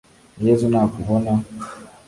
Yezu 0.45 0.65
nakubona 0.71 1.31